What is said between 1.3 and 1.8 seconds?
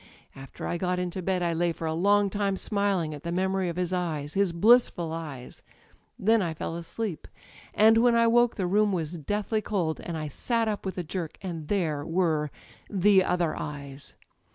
I lay